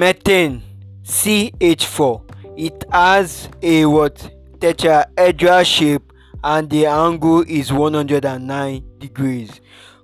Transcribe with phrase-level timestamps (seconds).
[0.00, 0.62] methane
[1.04, 2.22] ch4
[2.56, 4.16] it has a what?
[4.58, 6.10] Tetrahedral shape
[6.42, 9.60] and the angle is 109 degrees.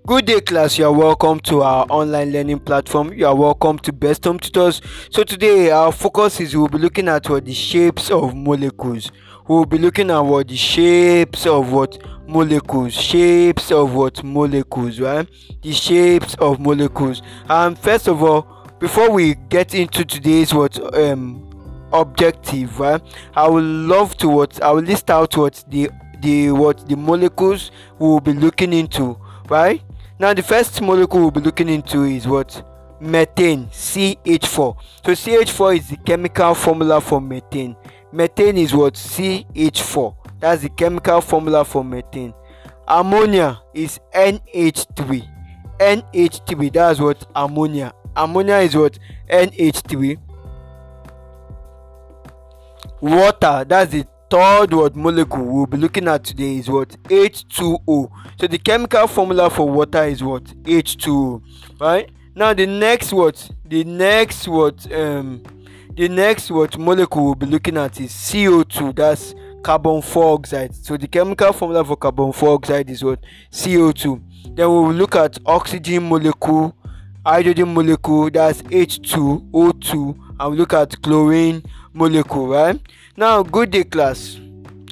[0.07, 0.77] Good day class.
[0.77, 3.15] You are welcome to our online learning platform.
[3.15, 4.83] You are welcome to best home tutors.
[5.11, 9.11] So today our focus is we'll be looking at what the shapes of molecules.
[9.49, 15.27] We'll be looking at what the shapes of what molecules shapes of what molecules right?
[15.63, 17.23] The shapes of molecules.
[17.49, 21.43] And first of all before we get into today's what um
[21.93, 25.89] objective i would love to what i will list out what the
[26.21, 29.19] the what the molecules we will be looking into
[29.49, 29.83] right
[30.19, 32.67] now the first molecule we'll be looking into is what?
[33.01, 37.77] Methane ch4 so ch4 is the chemical formula for methane.
[38.13, 38.95] Methane is what?
[38.95, 42.33] Ch4 that's the chemical formula for methane.
[42.89, 45.29] Ammonia is nh3
[45.79, 47.27] nh3 that's what?
[47.35, 48.99] Ammonia ammonia is what?
[49.29, 50.19] Nh3
[53.01, 56.89] water that's the third word molecule we'll be looking at today is what?
[57.05, 60.45] H2o so the chemical formula for water is what?
[60.45, 61.43] H2o
[61.81, 62.11] right?
[62.35, 65.43] Now the next what the next what um
[65.95, 70.75] the next what molecule we'll be looking at is co2 that's carbon four oxide.
[70.75, 73.21] So the chemical formula for carbon four oxide is what?
[73.53, 74.23] Co2
[74.55, 76.75] then we will look at oxygen molecule
[77.27, 81.61] hydrogen molecule that's h2o2 and we look at chlorine
[81.93, 82.81] molecule right?
[83.17, 84.39] Now good day class.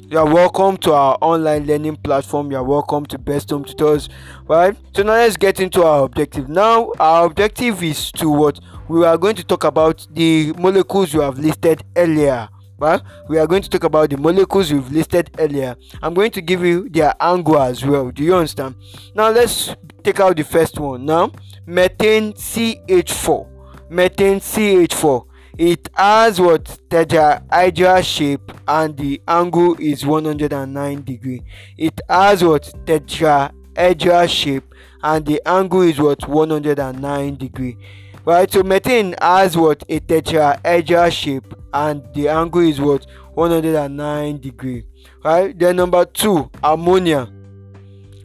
[0.09, 2.51] You are welcome to our online learning platform.
[2.51, 4.09] You are welcome to best home tutors
[4.49, 4.75] right?
[4.93, 6.49] So now let's get into our objective.
[6.49, 8.59] Now our objective is to what?
[8.89, 13.47] We are going to talk about the molecules you have listed earlier right we are
[13.47, 15.75] going to talk about the molecules we've listed earlier.
[16.01, 18.11] I'm going to give you their angle as well.
[18.11, 18.75] Do you understand?
[19.13, 21.05] Now let's take out the first one.
[21.05, 21.31] Now
[21.65, 25.25] methane ch4 methane ch4
[25.57, 26.65] it has what?
[26.89, 31.43] Tetrahedral shape and the angle is 109 degree.
[31.77, 32.63] It has what?
[32.85, 36.27] Tetrahedral shape and the angle is what?
[36.27, 37.77] 109 degree
[38.25, 39.83] right so methane has what?
[39.89, 43.05] A tetrahedral shape and the angle is what?
[43.33, 44.85] 109 degree.
[45.23, 47.31] Right then number two ammonia.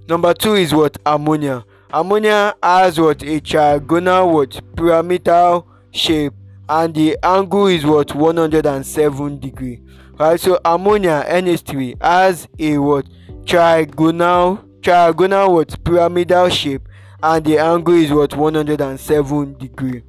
[0.08, 0.96] Number two is what?
[1.06, 1.64] Ammonia.
[1.92, 3.22] Ammonia has what?
[3.22, 4.60] A trigonal what?
[4.76, 6.32] pyramidal shape
[6.68, 8.14] and the angle is what?
[8.14, 9.80] 107 degree.
[10.18, 13.06] Right so ammonia nh3 has a what?
[13.44, 15.84] trigonal trigonal what?
[15.84, 16.82] pyramidal shape
[17.22, 20.02] and the angle is what 107 degree.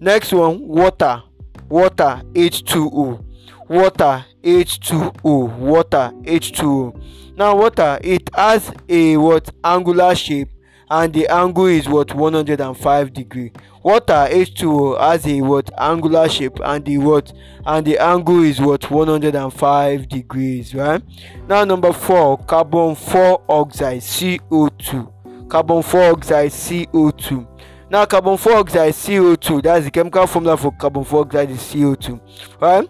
[0.00, 1.22] Next one water.
[1.68, 3.24] Water h2o
[3.68, 10.48] water h2o water h2o now water it has a what angular shape
[10.88, 13.50] and the angle is what 105 degree.
[13.82, 17.32] Water h2o has a what angular shape and the what
[17.66, 21.02] and the angle is what 105 degrees right?
[21.48, 25.15] Now number four carbon 4 oxide co2
[25.48, 27.46] carbon 4 oxide co2
[27.90, 32.20] now carbon 4 oxide co2 that's the chemical formula for carbon 4 oxide is co2
[32.60, 32.88] right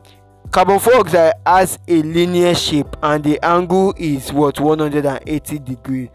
[0.50, 6.08] carbon 4 oxide has a linear shape and the angle is what 180 degrees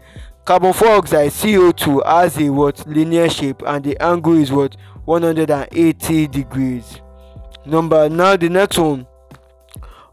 [0.44, 7.00] carbon dioxide co2 has a what linear shape and the angle is what 180 degrees.
[7.64, 9.06] Number now the next one.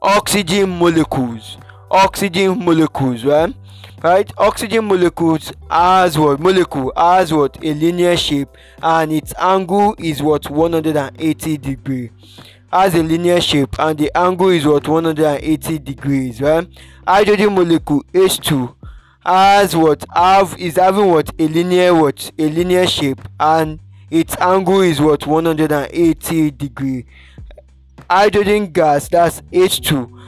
[0.01, 1.57] Oxygen molecules
[1.91, 3.53] oxygen molecules right
[4.03, 4.31] right?
[4.37, 6.39] Oxygen molecules has what?
[6.39, 7.57] Molecule has what?
[7.63, 8.49] A linear shape
[8.81, 10.49] and its angle is what?
[10.49, 12.11] 180 degree.
[12.71, 14.87] Has a linear shape and the angle is what?
[14.87, 16.67] 180 degrees right?
[17.07, 18.75] Hydrogen molecule h2
[19.25, 20.05] has what?
[20.15, 21.29] Have is having what?
[21.39, 22.31] A linear what?
[22.37, 23.79] A linear shape and
[24.09, 25.25] its angle is what?
[25.27, 27.05] 180 degree.
[28.09, 30.18] Hydrogen gas that's h2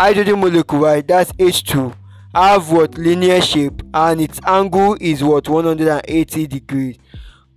[0.00, 1.06] hydrogen molecule right?
[1.06, 1.94] That's h2
[2.34, 2.96] have what?
[2.96, 3.82] Linear shape.
[3.92, 5.48] And its angle is what?
[5.48, 6.96] 180 degrees.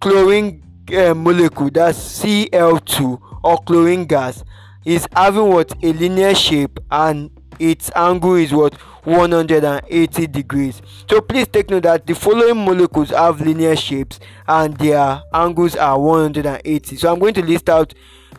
[0.01, 0.61] Chlorine
[0.93, 4.43] uh, molecule that's cl2 or chlorine gas
[4.83, 5.71] is having what?
[5.81, 8.73] A linear shape and its angle is what?
[9.05, 10.81] 180 degrees.
[11.09, 15.99] So please take note that the following molecules have linear shapes and their angles are
[15.99, 17.93] 180 so i'm going to list out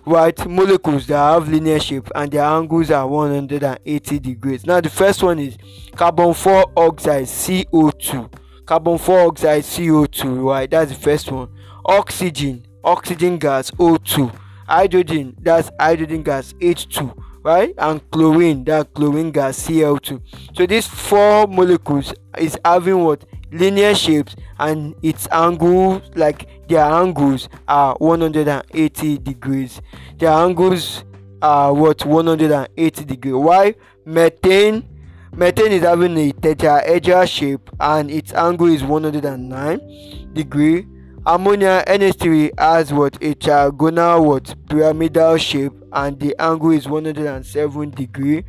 [0.06, 4.66] right molecules that have linear shape and their angles are 180 degrees.
[4.66, 5.56] Now the first one is
[5.94, 8.32] carbon 4 oxide co2
[8.66, 10.70] carbon 4 oxide co2 right?
[10.70, 11.48] That's the first one.
[11.84, 14.34] Oxygen oxygen gas o2
[14.68, 17.74] hydrogen that's hydrogen gas h2 right?
[17.78, 20.20] And chlorine that chlorine gas cl2
[20.56, 23.24] so these four molecules is having what?
[23.52, 29.80] Linear shapes and its angles like their angles are 180 degrees.
[30.18, 31.04] Their angles
[31.40, 32.04] are what?
[32.04, 33.74] 180 degree why?
[34.04, 34.88] Methane.
[35.36, 40.86] Methane is having a tetrahedral shape and its angle is 109 degree
[41.26, 43.16] ammonia nh3 has what?
[43.16, 44.54] A trigonal what?
[44.68, 48.44] Pyramidal shape and the angle is 107 degree.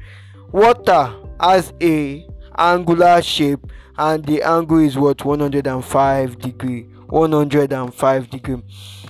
[0.52, 2.28] Water has a
[2.58, 3.60] angular shape
[3.98, 5.24] and the angle is what?
[5.24, 6.84] 105 degree.
[7.08, 8.62] 105 degree.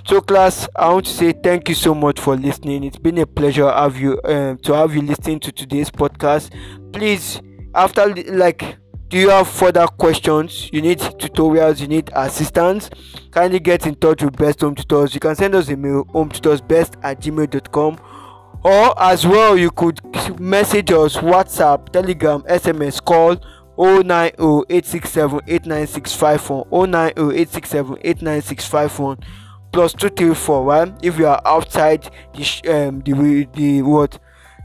[0.05, 2.83] So class i want to say thank you so much for listening.
[2.83, 6.51] It's been a pleasure have you um, to have you listening to today's podcast.
[6.93, 7.41] Please
[7.73, 8.77] after like
[9.19, 12.89] you have further questions you need tutorials you need assistance
[13.31, 15.13] kindly get in touch with best home tutors.
[15.13, 17.97] You can send us a mail home tutors best at gmail.com
[18.63, 19.99] or as well you could
[20.39, 23.37] message us whatsapp telegram sms call
[23.77, 29.17] 09086789651 09086789651
[29.71, 30.93] plus 234 right?
[31.01, 34.19] If you are outside the um the the what?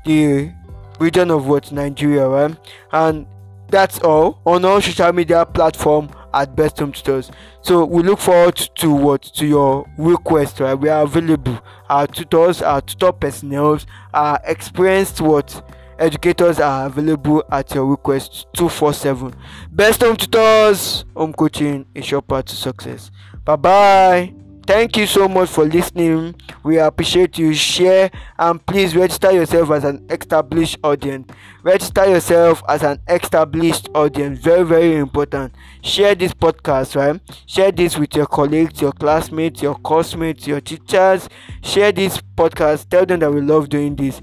[0.04, 0.52] The
[1.00, 1.72] region of what?
[1.72, 2.56] Nigeria right?
[2.92, 3.26] And
[3.70, 4.40] that's all.
[4.44, 7.30] On all social media platform at best home tutors.
[7.62, 10.74] So we look forward to what to your request right?
[10.74, 11.60] We are available.
[11.88, 13.80] Our tutors our tutor personnel
[14.14, 15.66] are experienced what?
[15.98, 19.34] Educators are available at your request 247
[19.70, 23.10] best home tutors home coaching is your path to success.
[23.44, 24.39] Bye bye
[24.70, 26.32] thank you so much for listening.
[26.62, 27.52] We appreciate you.
[27.54, 28.08] Share
[28.38, 31.28] and please register yourself as an established audience.
[31.64, 34.38] Register yourself as an established audience.
[34.38, 35.56] Very very important.
[35.82, 37.20] Share this podcast right?
[37.46, 41.28] Share this with your colleagues your classmates your classmates your teachers.
[41.62, 42.88] Share this podcast.
[42.90, 44.20] Tell them that we love doing this.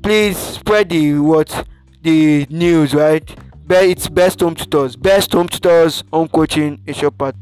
[0.00, 1.66] Please spread the what
[2.02, 3.28] the news right?
[3.68, 4.94] It's best home tutors.
[4.94, 7.34] Best home tutors home coaching is your part